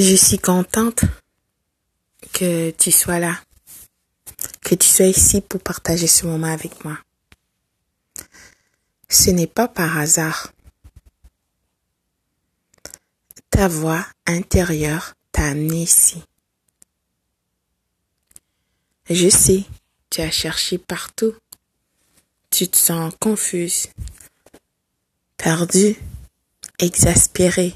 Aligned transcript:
Je 0.00 0.14
suis 0.14 0.38
contente 0.38 1.00
que 2.32 2.70
tu 2.70 2.92
sois 2.92 3.18
là, 3.18 3.36
que 4.60 4.76
tu 4.76 4.86
sois 4.86 5.06
ici 5.06 5.40
pour 5.40 5.60
partager 5.60 6.06
ce 6.06 6.24
moment 6.24 6.46
avec 6.46 6.84
moi. 6.84 6.96
Ce 9.08 9.30
n'est 9.30 9.48
pas 9.48 9.66
par 9.66 9.98
hasard. 9.98 10.52
Ta 13.50 13.66
voix 13.66 14.06
intérieure 14.24 15.14
t'a 15.32 15.46
amené 15.46 15.82
ici. 15.82 16.22
Je 19.10 19.28
sais, 19.28 19.64
tu 20.10 20.20
as 20.20 20.30
cherché 20.30 20.78
partout. 20.78 21.34
Tu 22.50 22.68
te 22.68 22.76
sens 22.76 23.12
confuse, 23.18 23.88
perdue, 25.36 25.96
exaspérée. 26.78 27.74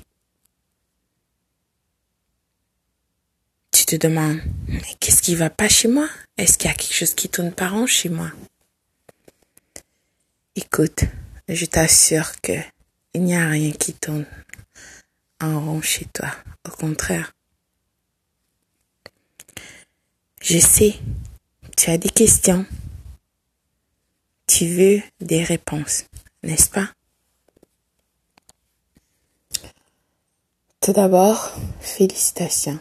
Te 3.98 4.06
demandes, 4.06 4.40
mais 4.68 4.80
qu'est-ce 5.00 5.20
qui 5.20 5.34
va 5.34 5.50
pas 5.50 5.68
chez 5.68 5.86
moi? 5.86 6.08
Est-ce 6.38 6.56
qu'il 6.56 6.70
y 6.70 6.72
a 6.72 6.74
quelque 6.74 6.94
chose 6.94 7.14
qui 7.14 7.28
tourne 7.28 7.52
pas 7.52 7.68
rond 7.68 7.86
chez 7.86 8.08
moi? 8.08 8.30
Écoute, 10.56 11.04
je 11.46 11.66
t'assure 11.66 12.40
que 12.40 12.52
il 13.12 13.22
n'y 13.22 13.36
a 13.36 13.46
rien 13.46 13.70
qui 13.72 13.92
tourne 13.92 14.24
en 15.42 15.60
rond 15.60 15.82
chez 15.82 16.06
toi. 16.06 16.30
Au 16.66 16.70
contraire. 16.70 17.34
Je 20.40 20.58
sais, 20.58 20.94
tu 21.76 21.90
as 21.90 21.98
des 21.98 22.08
questions. 22.08 22.64
Tu 24.46 24.68
veux 24.68 25.02
des 25.20 25.44
réponses, 25.44 26.04
n'est-ce 26.42 26.70
pas? 26.70 26.88
Tout 30.80 30.94
d'abord, 30.94 31.52
félicitations. 31.80 32.80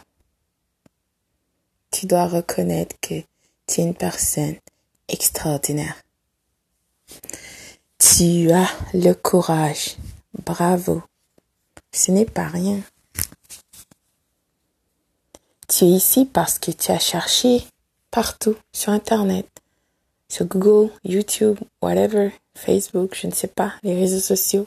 Tu 1.92 2.06
dois 2.06 2.26
reconnaître 2.26 2.96
que 3.00 3.20
tu 3.66 3.80
es 3.80 3.84
une 3.84 3.94
personne 3.94 4.56
extraordinaire. 5.08 5.94
Tu 7.98 8.50
as 8.50 8.68
le 8.94 9.12
courage. 9.12 9.96
Bravo. 10.44 11.02
Ce 11.92 12.10
n'est 12.10 12.24
pas 12.24 12.48
rien. 12.48 12.80
Tu 15.68 15.84
es 15.84 15.88
ici 15.88 16.24
parce 16.24 16.58
que 16.58 16.70
tu 16.70 16.90
as 16.90 16.98
cherché 16.98 17.62
partout 18.10 18.56
sur 18.72 18.92
Internet, 18.92 19.46
sur 20.28 20.46
Google, 20.46 20.90
YouTube, 21.04 21.58
whatever, 21.82 22.30
Facebook, 22.54 23.14
je 23.14 23.26
ne 23.26 23.32
sais 23.32 23.48
pas, 23.48 23.74
les 23.82 23.94
réseaux 23.94 24.20
sociaux. 24.20 24.66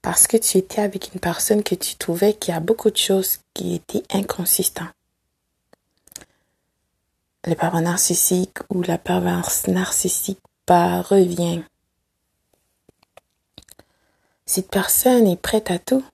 Parce 0.00 0.26
que 0.26 0.38
tu 0.38 0.58
étais 0.58 0.80
avec 0.80 1.12
une 1.12 1.20
personne 1.20 1.62
que 1.62 1.74
tu 1.74 1.96
trouvais 1.96 2.34
qu'il 2.34 2.54
y 2.54 2.56
a 2.56 2.60
beaucoup 2.60 2.90
de 2.90 2.96
choses 2.96 3.40
qui 3.52 3.74
étaient 3.74 4.04
inconsistantes. 4.10 4.88
Le 7.46 7.54
pervers 7.54 7.82
narcissique 7.82 8.58
ou 8.70 8.82
la 8.82 8.98
perverse 8.98 9.66
narcissique 9.66 10.40
pas 10.66 11.02
revient 11.02 11.62
cette 14.46 14.70
personne 14.70 15.26
est 15.26 15.40
prête 15.40 15.70
à 15.70 15.78
tout. 15.78 16.04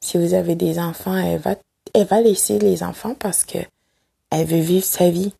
Si 0.00 0.18
vous 0.18 0.34
avez 0.34 0.54
des 0.54 0.78
enfants, 0.78 1.16
elle 1.16 1.40
va, 1.40 1.56
elle 1.94 2.06
va 2.06 2.20
laisser 2.20 2.58
les 2.58 2.82
enfants 2.82 3.14
parce 3.14 3.44
que 3.44 3.58
elle 4.30 4.46
veut 4.46 4.60
vivre 4.60 4.84
sa 4.84 5.10
vie. 5.10 5.34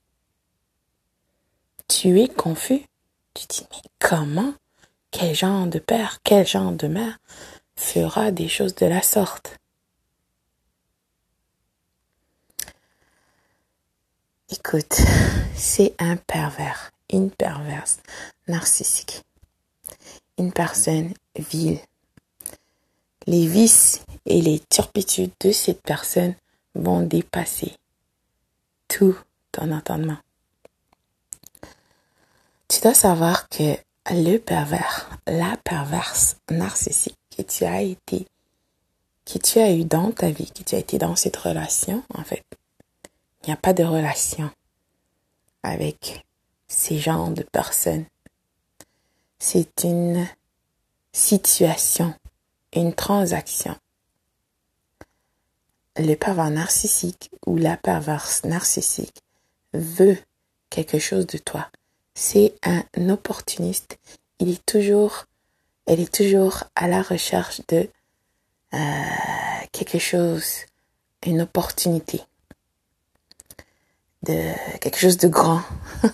Tu 1.88 2.20
es 2.20 2.28
confus. 2.28 2.86
Tu 3.34 3.46
dis, 3.48 3.66
mais 3.70 3.90
comment? 3.98 4.54
Quel 5.10 5.34
genre 5.34 5.66
de 5.66 5.78
père, 5.78 6.18
quel 6.24 6.46
genre 6.46 6.72
de 6.72 6.86
mère 6.86 7.18
fera 7.76 8.30
des 8.30 8.48
choses 8.48 8.74
de 8.76 8.86
la 8.86 9.02
sorte? 9.02 9.59
Écoute, 14.52 15.00
c'est 15.54 15.94
un 15.98 16.16
pervers, 16.16 16.90
une 17.10 17.30
perverse 17.30 17.98
narcissique 18.48 19.22
une 20.40 20.52
personne 20.52 21.12
vile. 21.36 21.78
Les 23.26 23.46
vices 23.46 24.02
et 24.26 24.40
les 24.40 24.58
turpitudes 24.70 25.32
de 25.40 25.52
cette 25.52 25.82
personne 25.82 26.34
vont 26.74 27.02
dépasser 27.02 27.76
tout 28.88 29.16
ton 29.52 29.70
entendement. 29.70 30.16
Tu 32.68 32.80
dois 32.80 32.94
savoir 32.94 33.48
que 33.48 33.76
le 34.10 34.38
pervers, 34.38 35.10
la 35.26 35.56
perverse 35.62 36.36
narcissique 36.50 37.18
que 37.36 37.42
tu 37.42 37.64
as 37.64 37.82
été, 37.82 38.26
que 39.26 39.38
tu 39.38 39.58
as 39.58 39.72
eu 39.72 39.84
dans 39.84 40.10
ta 40.10 40.30
vie, 40.30 40.50
que 40.50 40.62
tu 40.62 40.74
as 40.74 40.78
été 40.78 40.96
dans 40.98 41.16
cette 41.16 41.36
relation, 41.36 42.02
en 42.14 42.24
fait, 42.24 42.44
il 43.42 43.46
n'y 43.46 43.52
a 43.52 43.56
pas 43.56 43.72
de 43.72 43.84
relation 43.84 44.50
avec 45.62 46.24
ces 46.68 46.98
genres 46.98 47.30
de 47.30 47.42
personnes 47.42 48.06
c'est 49.40 49.84
une 49.84 50.28
situation, 51.12 52.14
une 52.74 52.94
transaction. 52.94 53.74
Le 55.96 56.14
pervers 56.14 56.50
narcissique 56.50 57.30
ou 57.46 57.56
la 57.56 57.76
perverse 57.76 58.44
narcissique 58.44 59.22
veut 59.72 60.18
quelque 60.68 60.98
chose 60.98 61.26
de 61.26 61.38
toi. 61.38 61.68
C'est 62.14 62.54
un 62.62 62.84
opportuniste. 63.08 63.98
Il 64.38 64.50
est 64.50 64.64
toujours, 64.66 65.24
elle 65.86 66.00
est 66.00 66.14
toujours 66.14 66.64
à 66.76 66.86
la 66.86 67.02
recherche 67.02 67.62
de 67.68 67.88
euh, 68.74 68.78
quelque 69.72 69.98
chose, 69.98 70.66
une 71.26 71.40
opportunité, 71.40 72.22
de 74.22 74.52
quelque 74.78 74.98
chose 74.98 75.16
de 75.16 75.28
grand. 75.28 75.62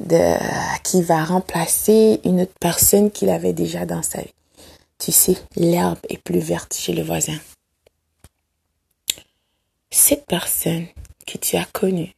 de, 0.00 0.36
qui 0.82 1.02
va 1.02 1.24
remplacer 1.24 2.20
une 2.24 2.42
autre 2.42 2.54
personne 2.60 3.10
qu'il 3.10 3.30
avait 3.30 3.52
déjà 3.52 3.86
dans 3.86 4.02
sa 4.02 4.20
vie. 4.20 4.34
Tu 4.98 5.12
sais, 5.12 5.36
l'herbe 5.56 5.98
est 6.08 6.22
plus 6.22 6.38
verte 6.38 6.74
chez 6.74 6.92
le 6.92 7.02
voisin. 7.02 7.38
Cette 9.90 10.26
personne 10.26 10.86
que 11.26 11.38
tu 11.38 11.56
as 11.56 11.64
connue 11.66 12.14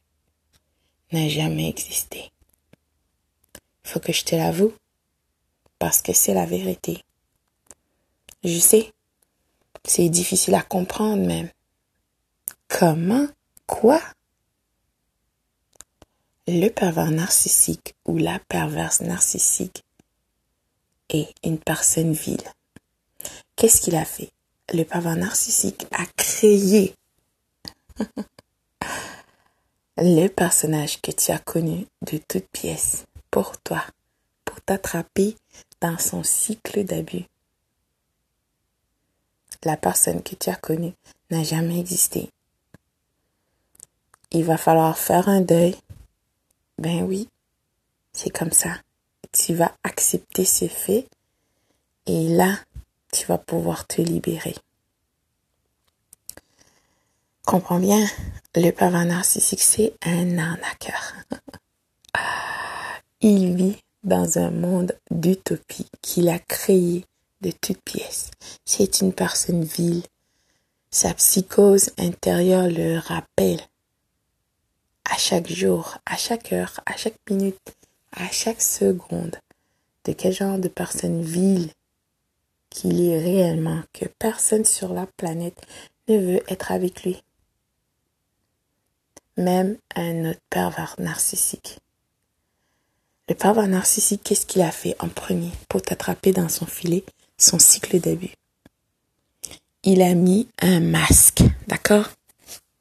n'a 1.11 1.29
jamais 1.29 1.69
existé. 1.69 2.31
Faut 3.83 3.99
que 3.99 4.13
je 4.13 4.25
te 4.25 4.35
l'avoue, 4.35 4.73
parce 5.79 6.01
que 6.01 6.13
c'est 6.13 6.33
la 6.33 6.45
vérité. 6.45 7.03
Je 8.43 8.57
sais, 8.59 8.91
c'est 9.85 10.09
difficile 10.09 10.55
à 10.55 10.61
comprendre 10.61 11.25
même. 11.25 11.49
Comment 12.67 13.27
Quoi 13.65 14.01
le 16.47 16.69
pervers 16.69 17.11
narcissique 17.11 17.93
ou 18.05 18.17
la 18.17 18.39
perverse 18.39 19.01
narcissique 19.01 19.83
est 21.09 21.33
une 21.43 21.59
personne 21.59 22.13
vile. 22.13 22.43
Qu'est-ce 23.55 23.81
qu'il 23.81 23.97
a 23.97 24.05
fait? 24.05 24.31
Le 24.73 24.83
pervers 24.83 25.17
narcissique 25.17 25.85
a 25.91 26.05
créé 26.15 26.95
le 29.97 30.27
personnage 30.27 31.01
que 31.01 31.11
tu 31.11 31.31
as 31.31 31.39
connu 31.39 31.85
de 32.03 32.17
toutes 32.17 32.47
pièces 32.47 33.05
pour 33.29 33.57
toi, 33.61 33.83
pour 34.45 34.61
t'attraper 34.61 35.35
dans 35.81 35.97
son 35.97 36.23
cycle 36.23 36.85
d'abus. 36.85 37.25
La 39.63 39.75
personne 39.75 40.23
que 40.23 40.35
tu 40.35 40.49
as 40.49 40.55
connue 40.55 40.93
n'a 41.29 41.43
jamais 41.43 41.79
existé. 41.79 42.29
Il 44.31 44.45
va 44.45 44.57
falloir 44.57 44.97
faire 44.97 45.27
un 45.27 45.41
deuil 45.41 45.75
ben 46.77 47.03
oui, 47.03 47.29
c'est 48.13 48.29
comme 48.29 48.51
ça. 48.51 48.69
Tu 49.31 49.53
vas 49.53 49.75
accepter 49.83 50.45
ce 50.45 50.67
fait 50.67 51.07
et 52.05 52.29
là, 52.29 52.57
tu 53.11 53.25
vas 53.25 53.37
pouvoir 53.37 53.87
te 53.87 54.01
libérer. 54.01 54.55
Comprends 57.45 57.79
bien, 57.79 58.05
le 58.55 58.71
pervers 58.71 59.05
narcissique, 59.05 59.61
c'est 59.61 59.93
un 60.03 60.37
arnaqueur. 60.37 61.13
Il 63.21 63.55
vit 63.55 63.77
dans 64.03 64.37
un 64.37 64.51
monde 64.51 64.97
d'utopie 65.11 65.87
qu'il 66.01 66.29
a 66.29 66.39
créé 66.39 67.05
de 67.41 67.51
toutes 67.51 67.81
pièces. 67.81 68.31
C'est 68.65 69.01
une 69.01 69.13
personne 69.13 69.63
vile. 69.63 70.03
Sa 70.91 71.13
psychose 71.13 71.91
intérieure 71.97 72.67
le 72.67 72.99
rappelle 72.99 73.61
à 75.09 75.17
chaque 75.17 75.47
jour, 75.47 75.97
à 76.05 76.17
chaque 76.17 76.51
heure, 76.51 76.81
à 76.85 76.95
chaque 76.97 77.17
minute, 77.29 77.75
à 78.11 78.29
chaque 78.29 78.61
seconde, 78.61 79.37
de 80.05 80.13
quel 80.13 80.33
genre 80.33 80.57
de 80.57 80.67
personne 80.67 81.21
vile 81.21 81.71
qu'il 82.69 83.01
est 83.01 83.19
réellement, 83.19 83.81
que 83.93 84.05
personne 84.19 84.65
sur 84.65 84.93
la 84.93 85.05
planète 85.05 85.59
ne 86.07 86.17
veut 86.17 86.43
être 86.51 86.71
avec 86.71 87.03
lui. 87.03 87.23
Même 89.37 89.77
un 89.95 90.31
autre 90.31 90.41
pervers 90.49 90.95
narcissique. 90.99 91.79
Le 93.29 93.35
pervers 93.35 93.67
narcissique, 93.67 94.21
qu'est-ce 94.23 94.45
qu'il 94.45 94.61
a 94.61 94.71
fait 94.71 94.95
en 94.99 95.09
premier 95.09 95.51
pour 95.69 95.81
t'attraper 95.81 96.31
dans 96.31 96.49
son 96.49 96.65
filet, 96.65 97.03
son 97.37 97.59
cycle 97.59 97.99
d'abus? 97.99 98.33
Il 99.83 100.01
a 100.01 100.13
mis 100.15 100.47
un 100.59 100.79
masque, 100.79 101.43
d'accord? 101.67 102.09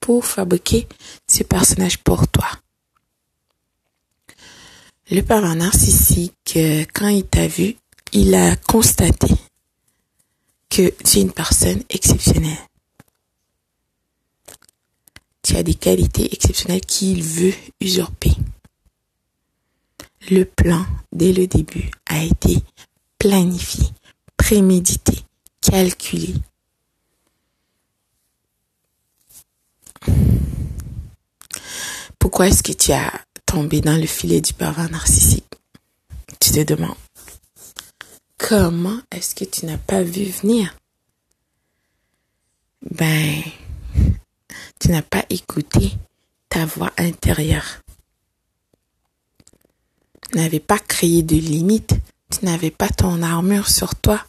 Pour 0.06 0.25
fabriquer 0.25 0.87
ce 1.26 1.43
personnage 1.43 1.99
pour 1.99 2.29
toi. 2.29 2.47
Le 5.11 5.20
pervers 5.20 5.56
narcissique, 5.56 6.55
euh, 6.55 6.85
quand 6.94 7.08
il 7.08 7.25
t'a 7.25 7.49
vu, 7.49 7.75
il 8.12 8.32
a 8.37 8.55
constaté 8.55 9.35
que 10.70 10.91
tu 11.03 11.19
es 11.19 11.23
une 11.23 11.32
personne 11.32 11.82
exceptionnelle. 11.91 12.56
Tu 15.43 15.56
as 15.56 15.64
des 15.64 15.75
qualités 15.75 16.32
exceptionnelles 16.32 16.87
qu'il 16.87 17.25
veut 17.25 17.55
usurper. 17.81 18.31
Le 20.31 20.44
plan, 20.44 20.87
dès 21.11 21.32
le 21.32 21.49
début, 21.49 21.91
a 22.06 22.23
été 22.23 22.59
planifié, 23.19 23.88
prémédité, 24.37 25.19
calculé. 25.61 26.35
Pourquoi 32.26 32.49
est-ce 32.49 32.64
que 32.64 32.73
tu 32.73 32.90
as 32.90 33.12
tombé 33.46 33.81
dans 33.81 33.96
le 33.96 34.05
filet 34.05 34.40
du 34.40 34.52
pervers 34.52 34.90
narcissique? 34.90 35.46
Tu 36.40 36.50
te 36.50 36.64
demandes. 36.64 36.96
Comment 38.37 38.99
est-ce 39.12 39.37
que 39.37 39.44
tu 39.44 39.64
n'as 39.64 39.78
pas 39.78 40.02
vu 40.02 40.25
venir? 40.25 40.76
Ben, 42.82 43.43
tu 44.81 44.88
n'as 44.88 45.02
pas 45.02 45.25
écouté 45.31 45.93
ta 46.49 46.67
voix 46.67 46.90
intérieure. 46.99 47.81
Tu 50.32 50.38
n'avais 50.38 50.58
pas 50.58 50.81
créé 50.81 51.23
de 51.23 51.37
limites. 51.37 51.94
Tu 52.32 52.44
n'avais 52.44 52.73
pas 52.73 52.88
ton 52.88 53.23
armure 53.23 53.69
sur 53.69 53.94
toi. 53.94 54.20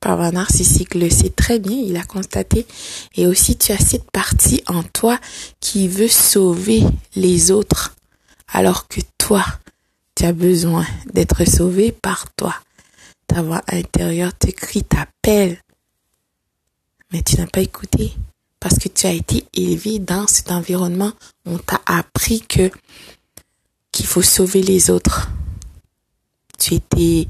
Pervers 0.00 0.32
narcissique 0.32 0.94
le 0.94 1.10
sait 1.10 1.28
très 1.28 1.58
bien, 1.58 1.76
il 1.76 1.96
a 1.96 2.02
constaté. 2.02 2.66
Et 3.16 3.26
aussi, 3.26 3.56
tu 3.56 3.72
as 3.72 3.78
cette 3.78 4.10
partie 4.10 4.62
en 4.66 4.82
toi 4.82 5.18
qui 5.60 5.88
veut 5.88 6.08
sauver 6.08 6.82
les 7.14 7.50
autres. 7.50 7.94
Alors 8.48 8.88
que 8.88 9.00
toi, 9.18 9.44
tu 10.14 10.24
as 10.24 10.32
besoin 10.32 10.86
d'être 11.12 11.44
sauvé 11.44 11.92
par 11.92 12.32
toi. 12.34 12.54
Ta 13.26 13.42
voix 13.42 13.62
intérieure 13.68 14.36
te 14.36 14.50
crie, 14.50 14.84
t'appelle. 14.84 15.60
Mais 17.12 17.22
tu 17.22 17.36
n'as 17.36 17.46
pas 17.46 17.60
écouté. 17.60 18.14
Parce 18.58 18.78
que 18.78 18.88
tu 18.88 19.06
as 19.06 19.12
été 19.12 19.44
élevé 19.54 19.98
dans 19.98 20.26
cet 20.26 20.50
environnement. 20.50 21.12
On 21.44 21.58
t'a 21.58 21.80
appris 21.84 22.40
que, 22.40 22.70
qu'il 23.92 24.06
faut 24.06 24.22
sauver 24.22 24.62
les 24.62 24.90
autres. 24.90 25.30
Tu 26.58 26.74
étais 26.74 27.28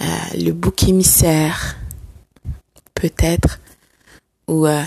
euh, 0.00 0.04
le 0.38 0.52
bouc 0.52 0.84
émissaire 0.84 1.76
peut-être, 3.02 3.58
ou 4.46 4.64
euh, 4.64 4.84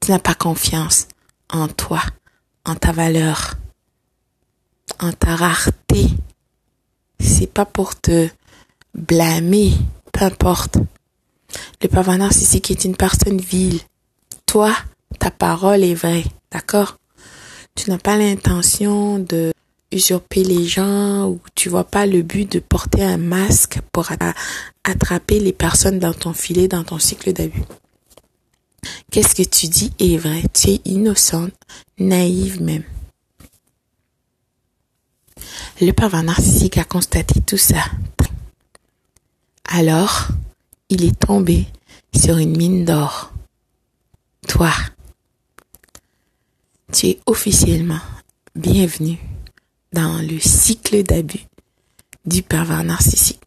tu 0.00 0.10
n'as 0.10 0.18
pas 0.18 0.34
confiance 0.34 1.06
en 1.48 1.68
toi, 1.68 2.02
en 2.64 2.74
ta 2.74 2.90
valeur, 2.90 3.54
en 4.98 5.12
ta 5.12 5.36
rareté. 5.36 6.08
C'est 7.20 7.46
pas 7.46 7.64
pour 7.64 7.94
te 7.94 8.28
blâmer, 8.92 9.72
peu 10.12 10.24
importe. 10.24 10.78
Le 11.80 11.86
pervers 11.86 12.18
narcissique 12.18 12.72
est 12.72 12.84
une 12.84 12.96
personne 12.96 13.40
vile. 13.40 13.80
Toi, 14.44 14.74
ta 15.20 15.30
parole 15.30 15.84
est 15.84 15.94
vraie, 15.94 16.24
d'accord? 16.50 16.96
Tu 17.76 17.88
n'as 17.88 17.98
pas 17.98 18.16
l'intention 18.16 19.20
de 19.20 19.52
usurper 19.90 20.44
les 20.44 20.66
gens 20.66 21.26
ou 21.28 21.40
tu 21.54 21.68
vois 21.68 21.84
pas 21.84 22.06
le 22.06 22.22
but 22.22 22.50
de 22.50 22.58
porter 22.60 23.02
un 23.02 23.16
masque 23.16 23.80
pour 23.92 24.10
attraper 24.84 25.40
les 25.40 25.52
personnes 25.52 25.98
dans 25.98 26.12
ton 26.12 26.32
filet, 26.32 26.68
dans 26.68 26.84
ton 26.84 26.98
cycle 26.98 27.32
d'abus. 27.32 27.62
Qu'est-ce 29.10 29.34
que 29.34 29.42
tu 29.42 29.66
dis 29.68 29.92
est 29.98 30.16
vrai. 30.16 30.42
Tu 30.52 30.70
es 30.70 30.80
innocente, 30.84 31.54
naïve 31.98 32.62
même. 32.62 32.84
Le 35.80 35.92
pervers 35.92 36.22
narcissique 36.22 36.78
a 36.78 36.84
constaté 36.84 37.40
tout 37.40 37.56
ça. 37.56 37.84
Alors, 39.64 40.28
il 40.88 41.04
est 41.04 41.18
tombé 41.18 41.66
sur 42.14 42.38
une 42.38 42.56
mine 42.56 42.84
d'or. 42.84 43.32
Toi, 44.48 44.72
tu 46.92 47.06
es 47.06 47.20
officiellement 47.26 48.00
bienvenue 48.54 49.18
dans 49.92 50.18
le 50.18 50.38
cycle 50.38 51.02
d'abus 51.02 51.44
du 52.24 52.42
pervers 52.42 52.84
narcissique. 52.84 53.40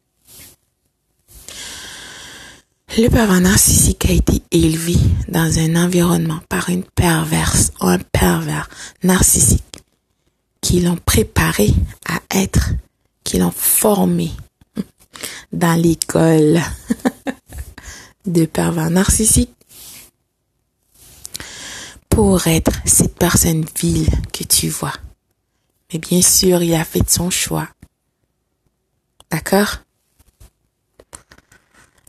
Le 2.98 3.08
pervers 3.08 3.40
narcissique 3.40 4.06
a 4.06 4.12
été 4.12 4.42
élevé 4.52 4.96
dans 5.30 5.60
un 5.60 5.82
environnement 5.82 6.40
par 6.50 6.70
une 6.70 6.84
perverse 6.84 7.72
ou 7.80 7.88
un 7.88 8.00
pervers 8.00 8.70
narcissique 9.04 9.64
qui 10.60 10.82
l'ont 10.82 10.98
préparé 10.98 11.74
à 12.06 12.20
être, 12.38 12.72
qui 13.24 13.38
l'ont 13.38 13.54
formé 13.56 14.32
dans 15.54 15.80
l'école 15.80 16.60
de 18.26 18.46
pervers 18.46 18.90
narcissique 18.90 19.54
pour 22.10 22.46
être 22.48 22.74
cette 22.86 23.18
personne 23.18 23.66
vile 23.80 24.10
que 24.34 24.44
tu 24.44 24.68
vois. 24.68 24.94
Mais 25.92 26.00
bien 26.00 26.22
sûr, 26.22 26.62
il 26.62 26.74
a 26.74 26.86
fait 26.86 27.10
son 27.10 27.30
choix. 27.30 27.68
D'accord? 29.30 29.78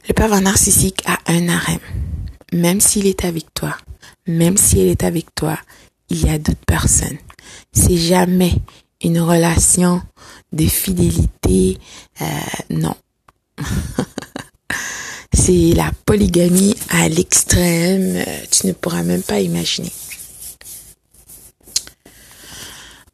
Le 0.08 0.14
pervers 0.14 0.40
narcissique 0.40 1.02
a 1.06 1.18
un 1.26 1.48
harem. 1.48 1.78
Même 2.52 2.80
s'il 2.80 3.06
est 3.06 3.24
avec 3.24 3.54
toi, 3.54 3.76
même 4.26 4.56
si 4.56 4.80
elle 4.80 4.88
est 4.88 5.04
avec 5.04 5.34
toi, 5.34 5.58
il 6.10 6.26
y 6.26 6.28
a 6.28 6.38
d'autres 6.38 6.66
personnes. 6.66 7.18
C'est 7.72 7.96
jamais 7.96 8.54
une 9.02 9.20
relation 9.20 10.02
de 10.52 10.66
fidélité. 10.66 11.78
Euh, 12.20 12.26
non. 12.70 12.94
C'est 15.34 15.72
la 15.74 15.90
polygamie 16.04 16.76
à 16.90 17.08
l'extrême. 17.08 18.22
Tu 18.50 18.66
ne 18.66 18.72
pourras 18.72 19.02
même 19.02 19.22
pas 19.22 19.40
imaginer. 19.40 19.90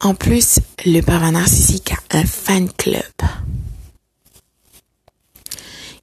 En 0.01 0.13
plus, 0.13 0.59
le 0.85 1.01
pervers 1.01 1.33
narcissique 1.33 1.91
a 1.91 2.17
un 2.17 2.25
fan 2.25 2.71
club. 2.71 3.03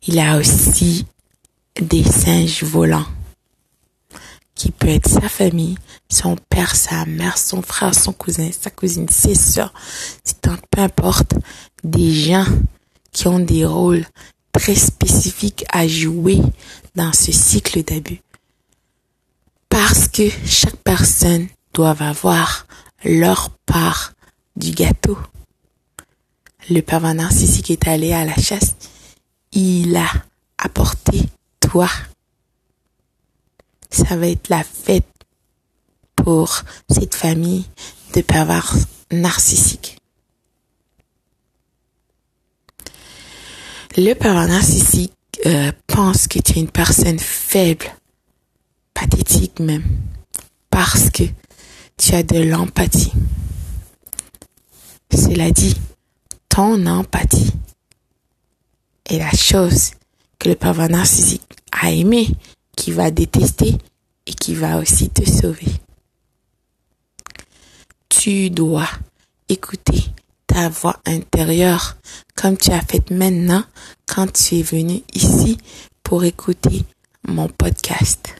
Il 0.06 0.18
a 0.18 0.36
aussi 0.36 1.06
des 1.80 2.04
singes 2.04 2.62
volants 2.62 3.06
qui 4.54 4.70
peut 4.70 4.88
être 4.88 5.08
sa 5.08 5.28
famille, 5.28 5.76
son 6.10 6.36
père, 6.36 6.76
sa 6.76 7.06
mère, 7.06 7.38
son 7.38 7.62
frère, 7.62 7.94
son 7.94 8.12
cousin, 8.12 8.50
sa 8.52 8.70
cousine, 8.70 9.08
ses 9.08 9.34
soeurs, 9.34 9.72
c'est 10.24 10.40
peu 10.40 10.80
importe, 10.80 11.34
des 11.82 12.12
gens 12.12 12.46
qui 13.12 13.28
ont 13.28 13.38
des 13.38 13.64
rôles 13.64 14.04
très 14.52 14.74
spécifiques 14.74 15.64
à 15.72 15.88
jouer 15.88 16.40
dans 16.94 17.12
ce 17.12 17.32
cycle 17.32 17.82
d'abus. 17.82 18.20
Parce 19.68 20.08
que 20.08 20.28
chaque 20.46 20.76
personne 20.76 21.48
doit 21.74 21.96
avoir 22.00 22.66
leur 23.04 23.50
part 23.66 24.12
du 24.56 24.70
gâteau. 24.72 25.18
Le 26.68 26.80
pervers 26.80 27.14
narcissique 27.14 27.70
est 27.70 27.86
allé 27.86 28.12
à 28.12 28.24
la 28.24 28.34
chasse. 28.34 28.76
Il 29.52 29.96
a 29.96 30.10
apporté 30.58 31.22
toi. 31.60 31.88
Ça 33.90 34.16
va 34.16 34.28
être 34.28 34.48
la 34.48 34.64
fête 34.64 35.06
pour 36.16 36.62
cette 36.90 37.14
famille 37.14 37.64
de 38.14 38.20
pervers 38.20 38.74
narcissiques. 39.12 39.98
Le 43.96 44.12
pervers 44.14 44.48
narcissique 44.48 45.12
euh, 45.46 45.72
pense 45.86 46.26
que 46.26 46.38
tu 46.38 46.58
es 46.58 46.60
une 46.60 46.70
personne 46.70 47.18
faible, 47.18 47.86
pathétique 48.92 49.60
même, 49.60 49.84
parce 50.70 51.10
que 51.10 51.22
tu 51.96 52.14
as 52.14 52.22
de 52.22 52.38
l'empathie. 52.38 53.12
Cela 55.12 55.50
dit, 55.50 55.74
ton 56.48 56.86
empathie 56.86 57.52
est 59.06 59.18
la 59.18 59.30
chose 59.30 59.92
que 60.38 60.48
le 60.48 60.54
pervers 60.54 60.88
narcissique 60.88 61.42
a 61.72 61.90
aimé, 61.90 62.28
qui 62.76 62.92
va 62.92 63.10
détester 63.10 63.78
et 64.26 64.34
qui 64.34 64.54
va 64.54 64.78
aussi 64.78 65.08
te 65.08 65.24
sauver. 65.24 65.66
Tu 68.08 68.50
dois 68.50 68.88
écouter 69.48 70.04
ta 70.46 70.68
voix 70.68 71.00
intérieure 71.06 71.96
comme 72.34 72.56
tu 72.56 72.70
as 72.70 72.82
fait 72.82 73.10
maintenant 73.10 73.64
quand 74.06 74.32
tu 74.32 74.56
es 74.56 74.62
venu 74.62 75.02
ici 75.14 75.58
pour 76.02 76.24
écouter 76.24 76.84
mon 77.26 77.48
podcast. 77.48 78.34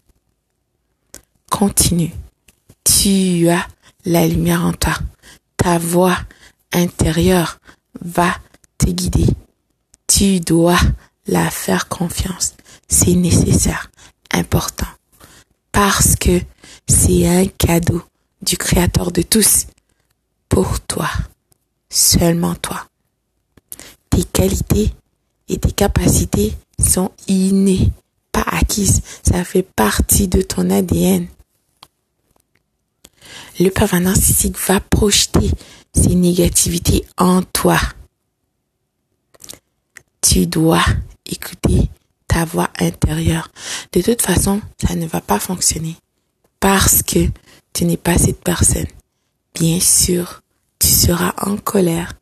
Continue 1.50 2.12
tu 2.86 3.48
as 3.48 3.66
la 4.04 4.26
lumière 4.26 4.64
en 4.64 4.72
toi. 4.72 4.94
Ta 5.56 5.78
voix 5.78 6.16
intérieure 6.72 7.58
va 8.00 8.34
te 8.78 8.86
guider. 8.86 9.26
Tu 10.06 10.40
dois 10.40 10.78
la 11.26 11.50
faire 11.50 11.88
confiance. 11.88 12.54
C'est 12.88 13.14
nécessaire, 13.14 13.90
important 14.32 14.86
parce 15.76 16.16
que 16.16 16.40
c'est 16.88 17.26
un 17.26 17.46
cadeau 17.46 18.02
du 18.40 18.56
Créateur 18.56 19.12
de 19.12 19.20
tous 19.20 19.66
pour 20.48 20.80
toi, 20.80 21.10
seulement 21.90 22.54
toi. 22.54 22.86
Tes 24.08 24.24
qualités 24.24 24.94
et 25.48 25.58
tes 25.58 25.72
capacités 25.72 26.54
sont 26.78 27.10
innées, 27.28 27.90
pas 28.32 28.46
acquises. 28.46 29.02
Ça 29.22 29.44
fait 29.44 29.64
partie 29.64 30.28
de 30.28 30.40
ton 30.40 30.70
ADN. 30.70 31.26
Le 33.58 33.70
pervers 33.70 34.00
narcissique 34.00 34.58
va 34.66 34.80
projeter 34.80 35.50
ses 35.94 36.14
négativités 36.14 37.04
en 37.16 37.42
toi. 37.42 37.78
Tu 40.20 40.46
dois 40.46 40.84
écouter 41.24 41.88
ta 42.26 42.44
voix 42.44 42.70
intérieure. 42.78 43.50
De 43.92 44.00
toute 44.00 44.22
façon, 44.22 44.60
ça 44.84 44.94
ne 44.94 45.06
va 45.06 45.20
pas 45.20 45.38
fonctionner 45.38 45.96
parce 46.60 47.02
que 47.02 47.28
tu 47.72 47.84
n'es 47.84 47.96
pas 47.96 48.18
cette 48.18 48.42
personne. 48.42 48.86
Bien 49.54 49.80
sûr, 49.80 50.42
tu 50.78 50.88
seras 50.88 51.34
en 51.40 51.56
colère, 51.56 52.14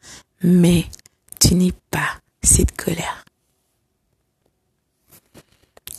mais 0.42 0.86
tu 1.40 1.54
n'es 1.54 1.72
pas 1.90 2.18
cette 2.42 2.76
colère. 2.76 3.24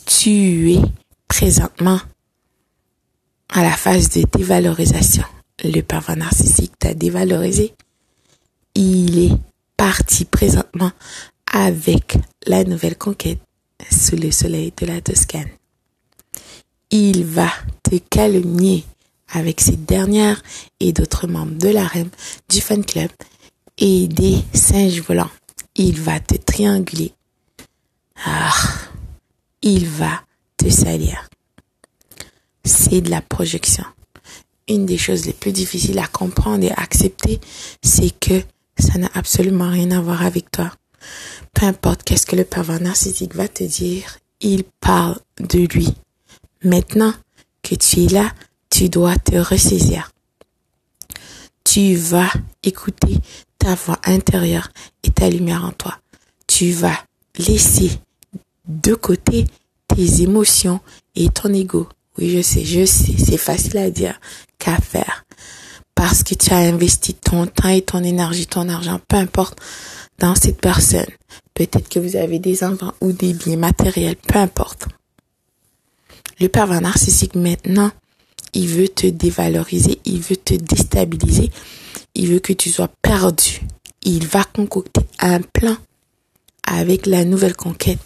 Tu 0.06 0.72
es 0.72 0.80
présentement 1.28 2.00
à 3.56 3.62
la 3.62 3.74
phase 3.74 4.10
de 4.10 4.22
dévalorisation. 4.36 5.24
Le 5.64 5.80
pervers 5.80 6.18
narcissique 6.18 6.78
t'a 6.78 6.92
dévalorisé. 6.92 7.74
Il 8.74 9.18
est 9.18 9.36
parti 9.78 10.26
présentement 10.26 10.92
avec 11.50 12.18
la 12.46 12.64
nouvelle 12.64 12.98
conquête 12.98 13.40
sous 13.90 14.16
le 14.16 14.30
soleil 14.30 14.74
de 14.76 14.84
la 14.84 15.00
Toscane. 15.00 15.48
Il 16.90 17.24
va 17.24 17.50
te 17.82 17.96
calomnier 17.96 18.84
avec 19.32 19.62
cette 19.62 19.86
dernière 19.86 20.42
et 20.78 20.92
d'autres 20.92 21.26
membres 21.26 21.56
de 21.56 21.70
la 21.70 21.86
REM, 21.86 22.10
du 22.50 22.60
fan 22.60 22.84
club 22.84 23.10
et 23.78 24.06
des 24.06 24.36
singes 24.52 25.00
volants. 25.00 25.30
Il 25.76 25.98
va 25.98 26.20
te 26.20 26.34
trianguler. 26.34 27.14
Ah, 28.22 28.52
il 29.62 29.88
va 29.88 30.20
te 30.58 30.68
salir. 30.68 31.26
C'est 32.88 33.00
de 33.00 33.10
la 33.10 33.20
projection. 33.20 33.84
Une 34.68 34.86
des 34.86 34.98
choses 34.98 35.26
les 35.26 35.32
plus 35.32 35.50
difficiles 35.50 35.98
à 35.98 36.06
comprendre 36.06 36.62
et 36.64 36.70
accepter, 36.70 37.40
c'est 37.82 38.10
que 38.20 38.40
ça 38.78 38.98
n'a 38.98 39.10
absolument 39.14 39.70
rien 39.70 39.90
à 39.90 40.00
voir 40.00 40.24
avec 40.24 40.50
toi. 40.52 40.70
Peu 41.52 41.66
importe 41.66 42.04
qu'est-ce 42.04 42.26
que 42.26 42.36
le 42.36 42.44
pervers 42.44 42.80
narcissique 42.80 43.34
va 43.34 43.48
te 43.48 43.64
dire, 43.64 44.18
il 44.40 44.62
parle 44.80 45.18
de 45.40 45.66
lui. 45.66 45.88
Maintenant 46.62 47.12
que 47.62 47.74
tu 47.74 48.04
es 48.04 48.08
là, 48.08 48.32
tu 48.70 48.88
dois 48.88 49.16
te 49.16 49.36
ressaisir. 49.36 50.12
Tu 51.64 51.96
vas 51.96 52.30
écouter 52.62 53.18
ta 53.58 53.74
voix 53.74 53.98
intérieure 54.04 54.68
et 55.02 55.10
ta 55.10 55.28
lumière 55.28 55.64
en 55.64 55.72
toi. 55.72 55.98
Tu 56.46 56.70
vas 56.70 56.98
laisser 57.38 57.90
de 58.68 58.94
côté 58.94 59.46
tes 59.88 60.22
émotions 60.22 60.80
et 61.16 61.28
ton 61.30 61.52
ego. 61.52 61.88
Oui, 62.18 62.30
je 62.30 62.42
sais, 62.42 62.64
je 62.64 62.84
sais, 62.84 63.14
c'est 63.18 63.36
facile 63.36 63.78
à 63.78 63.90
dire 63.90 64.18
qu'à 64.58 64.76
faire. 64.78 65.24
Parce 65.94 66.22
que 66.22 66.34
tu 66.34 66.52
as 66.52 66.58
investi 66.58 67.14
ton 67.14 67.46
temps 67.46 67.68
et 67.68 67.82
ton 67.82 68.04
énergie, 68.04 68.46
ton 68.46 68.68
argent, 68.68 69.00
peu 69.08 69.16
importe, 69.16 69.58
dans 70.18 70.34
cette 70.34 70.60
personne. 70.60 71.06
Peut-être 71.54 71.88
que 71.88 71.98
vous 71.98 72.16
avez 72.16 72.38
des 72.38 72.64
enfants 72.64 72.92
ou 73.00 73.12
des 73.12 73.32
biens 73.32 73.56
matériels, 73.56 74.16
peu 74.16 74.38
importe. 74.38 74.86
Le 76.38 76.48
pervers 76.48 76.82
narcissique 76.82 77.34
maintenant, 77.34 77.90
il 78.52 78.68
veut 78.68 78.88
te 78.88 79.06
dévaloriser, 79.06 79.98
il 80.04 80.20
veut 80.20 80.36
te 80.36 80.54
déstabiliser, 80.54 81.50
il 82.14 82.28
veut 82.28 82.40
que 82.40 82.52
tu 82.52 82.70
sois 82.70 82.90
perdu. 83.02 83.62
Il 84.02 84.26
va 84.26 84.44
concocter 84.44 85.00
un 85.18 85.40
plan 85.40 85.76
avec 86.62 87.06
la 87.06 87.24
nouvelle 87.24 87.56
conquête. 87.56 87.98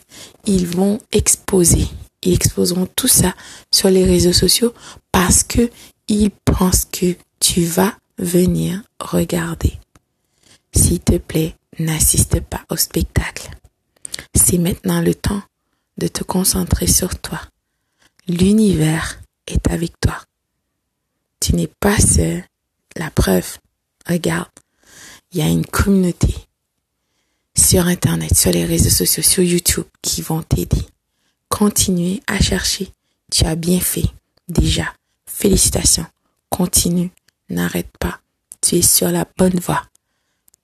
Ils 0.47 0.67
vont 0.67 0.99
exposer, 1.12 1.88
ils 2.23 2.35
exposeront 2.35 2.87
tout 2.87 3.09
ça 3.09 3.35
sur 3.71 3.89
les 3.89 4.05
réseaux 4.05 4.33
sociaux 4.33 4.75
parce 5.12 5.43
que 5.43 5.71
ils 6.09 6.31
pensent 6.31 6.85
que 6.85 7.17
tu 7.39 7.65
vas 7.65 7.97
venir 8.19 8.83
regarder. 9.00 9.79
S'il 10.75 11.00
te 11.00 11.17
plaît, 11.19 11.57
n'assiste 11.79 12.41
pas 12.41 12.65
au 12.69 12.77
spectacle. 12.77 13.50
C'est 14.35 14.59
maintenant 14.59 15.00
le 15.00 15.15
temps 15.15 15.43
de 15.99 16.09
te 16.09 16.23
concentrer 16.25 16.87
sur 16.87 17.19
toi. 17.21 17.41
L'univers 18.29 19.21
est 19.47 19.71
avec 19.71 19.99
toi. 20.00 20.21
Tu 21.41 21.55
n'es 21.55 21.71
pas 21.81 21.99
seul. 21.99 22.45
La 22.97 23.11
preuve, 23.11 23.59
regarde, 24.07 24.50
il 25.33 25.39
y 25.39 25.43
a 25.43 25.49
une 25.49 25.67
communauté 25.67 26.35
sur 27.57 27.87
Internet, 27.87 28.37
sur 28.37 28.50
les 28.50 28.65
réseaux 28.65 28.91
sociaux, 28.91 29.23
sur 29.23 29.43
YouTube 29.43 29.87
qui 30.03 30.23
vont 30.23 30.43
t'aider. 30.43 30.85
Continue 31.50 32.21
à 32.26 32.40
chercher. 32.40 32.90
Tu 33.30 33.45
as 33.45 33.57
bien 33.57 33.80
fait. 33.80 34.07
Déjà, 34.49 34.95
félicitations. 35.26 36.07
Continue. 36.49 37.11
N'arrête 37.50 37.90
pas. 37.99 38.21
Tu 38.62 38.76
es 38.76 38.83
sur 38.83 39.11
la 39.11 39.26
bonne 39.37 39.61
voie. 39.61 39.83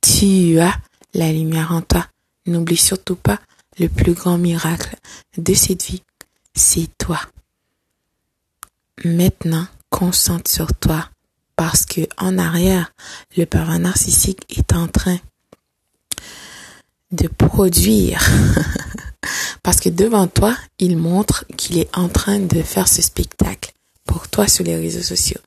Tu 0.01 0.59
as 0.59 0.75
la 1.13 1.31
lumière 1.33 1.73
en 1.73 1.83
toi. 1.83 2.07
N'oublie 2.47 2.77
surtout 2.79 3.17
pas 3.17 3.39
le 3.79 3.89
plus 3.89 4.15
grand 4.15 4.39
miracle 4.39 4.97
de 5.37 5.55
cette 5.55 5.85
vie, 5.85 6.03
c'est 6.55 6.89
toi. 6.99 7.21
Maintenant, 9.05 9.67
concentre 9.91 10.51
sur 10.51 10.73
toi 10.75 11.11
parce 11.57 11.85
que 11.87 12.03
en 12.19 12.39
arrière, 12.39 12.93
le 13.37 13.45
pervers 13.45 13.79
narcissique 13.79 14.45
est 14.57 14.73
en 14.73 14.89
train 14.89 15.19
de 17.13 17.29
produire. 17.29 18.21
parce 19.67 19.81
que 19.81 19.89
devant 19.89 20.29
toi, 20.29 20.57
il 20.79 20.97
montre 20.97 21.45
qu'il 21.57 21.77
est 21.77 21.89
en 21.93 22.09
train 22.09 22.39
de 22.39 22.63
faire 22.63 22.87
ce 22.87 23.03
spectacle 23.03 23.73
pour 24.05 24.29
toi 24.29 24.47
sur 24.47 24.63
les 24.63 24.77
réseaux 24.77 25.03
sociaux. 25.03 25.41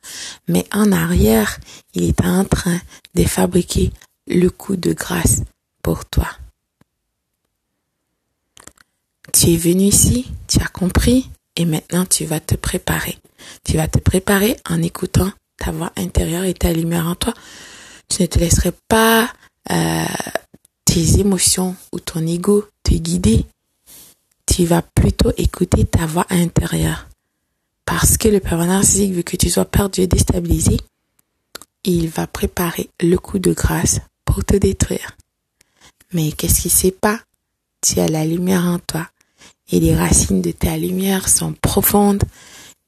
Mais 0.50 0.66
en 0.74 0.92
arrière, 0.92 1.58
il 1.94 2.04
est 2.04 2.22
en 2.26 2.44
train 2.44 2.82
de 3.16 3.24
fabriquer 3.24 3.94
le 4.28 4.50
coup 4.50 4.76
de 4.76 4.92
grâce 4.92 5.44
pour 5.82 6.04
toi. 6.04 6.28
Tu 9.32 9.52
es 9.52 9.56
venu 9.56 9.84
ici, 9.84 10.30
tu 10.50 10.60
as 10.60 10.68
compris, 10.68 11.30
et 11.56 11.64
maintenant 11.64 12.04
tu 12.04 12.26
vas 12.26 12.42
te 12.42 12.56
préparer. 12.56 13.18
Tu 13.64 13.78
vas 13.78 13.88
te 13.88 14.00
préparer 14.00 14.58
en 14.70 14.82
écoutant 14.82 15.32
ta 15.58 15.72
voix 15.72 15.94
intérieure 15.96 16.44
et 16.44 16.54
ta 16.54 16.74
lumière 16.74 17.08
en 17.08 17.16
toi. 17.16 17.34
Tu 18.10 18.24
ne 18.24 18.28
te 18.28 18.38
laisserais 18.38 18.74
pas 18.90 19.32
euh, 19.72 20.04
tes 20.84 21.22
émotions 21.22 21.78
ou 21.94 22.02
ton 22.02 22.28
ego 22.28 22.68
te 22.84 22.96
guider. 22.96 23.46
Tu 24.52 24.66
vas 24.66 24.82
plutôt 24.82 25.32
écouter 25.38 25.86
ta 25.86 26.08
voix 26.08 26.26
intérieure. 26.32 27.08
Parce 27.86 28.18
que 28.18 28.28
le 28.28 28.40
pervers 28.40 28.66
narcissique 28.66 29.14
veut 29.14 29.22
que 29.22 29.38
tu 29.38 29.50
sois 29.50 29.66
perdu 29.66 30.02
et 30.02 30.08
déstabilisé. 30.08 30.78
Il 31.84 32.10
va 32.10 32.26
préparer 32.26 32.90
le 33.00 33.18
coup 33.18 33.38
de 33.38 33.54
grâce 33.54 34.00
pour 34.26 34.44
te 34.44 34.58
détruire. 34.58 35.16
Mais 36.14 36.32
qu'est-ce 36.32 36.62
qui 36.62 36.70
sait 36.70 36.92
pas 36.92 37.20
Tu 37.82 38.00
as 38.00 38.08
la 38.08 38.26
lumière 38.26 38.66
en 38.66 38.80
toi. 38.80 39.08
Et 39.72 39.80
les 39.80 39.96
racines 39.96 40.42
de 40.42 40.52
ta 40.52 40.78
lumière 40.78 41.30
sont 41.30 41.54
profondes 41.54 42.24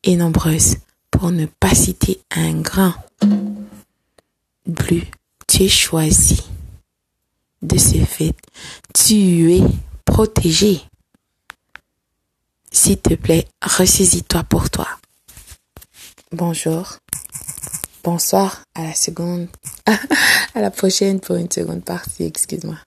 et 0.03 0.15
nombreuses. 0.15 0.77
Pour 1.12 1.30
ne 1.30 1.46
pas 1.46 1.75
citer 1.75 2.22
un 2.32 2.60
grand. 2.62 2.96
Plus 4.75 5.03
tu 5.48 5.63
es 5.63 5.70
choisi. 5.70 6.41
De 7.62 7.77
ce 7.77 8.03
fait, 8.03 8.34
tu 8.96 9.53
es 9.53 9.62
protégé. 10.06 10.82
S'il 12.74 12.98
te 12.98 13.13
plaît, 13.16 13.48
ressaisis-toi 13.62 14.44
pour 14.44 14.70
toi. 14.70 14.88
Bonjour. 16.32 16.98
Bonsoir 18.04 18.63
à 18.74 18.84
la 18.84 18.94
seconde. 18.94 19.48
à 20.56 20.62
la 20.62 20.72
prochaine 20.72 21.20
pour 21.20 21.36
une 21.36 21.51
seconde 21.51 21.84
partie, 21.84 22.24
excuse-moi. 22.24 22.78